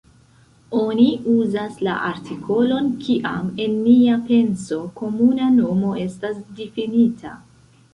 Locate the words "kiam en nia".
3.05-4.19